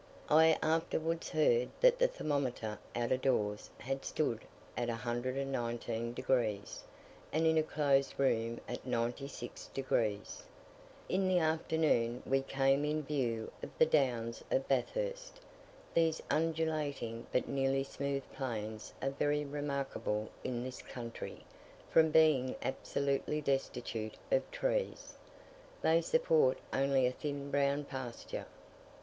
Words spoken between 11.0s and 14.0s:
In the afternoon we came in view of the